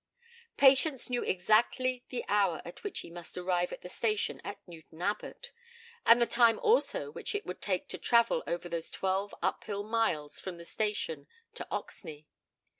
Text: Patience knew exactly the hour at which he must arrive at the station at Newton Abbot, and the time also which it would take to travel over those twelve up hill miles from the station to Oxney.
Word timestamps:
Patience 0.57 1.11
knew 1.11 1.21
exactly 1.21 2.03
the 2.09 2.25
hour 2.27 2.63
at 2.65 2.83
which 2.83 3.01
he 3.01 3.11
must 3.11 3.37
arrive 3.37 3.71
at 3.71 3.81
the 3.83 3.87
station 3.87 4.41
at 4.43 4.57
Newton 4.67 4.99
Abbot, 4.99 5.51
and 6.07 6.19
the 6.19 6.25
time 6.25 6.57
also 6.57 7.11
which 7.11 7.35
it 7.35 7.45
would 7.45 7.61
take 7.61 7.87
to 7.89 7.99
travel 7.99 8.43
over 8.47 8.67
those 8.67 8.89
twelve 8.89 9.35
up 9.43 9.63
hill 9.65 9.83
miles 9.83 10.39
from 10.39 10.57
the 10.57 10.65
station 10.65 11.27
to 11.53 11.67
Oxney. 11.71 12.25